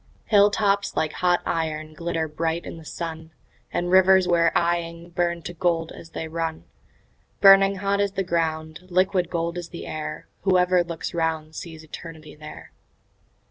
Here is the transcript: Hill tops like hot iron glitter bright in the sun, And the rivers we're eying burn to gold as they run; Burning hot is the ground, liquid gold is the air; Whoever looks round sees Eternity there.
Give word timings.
Hill 0.25 0.49
tops 0.49 0.95
like 0.97 1.13
hot 1.13 1.41
iron 1.45 1.93
glitter 1.93 2.27
bright 2.27 2.65
in 2.65 2.77
the 2.77 2.85
sun, 2.85 3.29
And 3.71 3.85
the 3.85 3.91
rivers 3.91 4.27
we're 4.27 4.51
eying 4.57 5.11
burn 5.11 5.43
to 5.43 5.53
gold 5.53 5.91
as 5.91 6.09
they 6.09 6.27
run; 6.27 6.63
Burning 7.39 7.75
hot 7.75 8.01
is 8.01 8.13
the 8.13 8.23
ground, 8.23 8.79
liquid 8.89 9.29
gold 9.29 9.59
is 9.59 9.69
the 9.69 9.85
air; 9.85 10.27
Whoever 10.41 10.83
looks 10.83 11.13
round 11.13 11.53
sees 11.53 11.83
Eternity 11.83 12.33
there. 12.35 12.71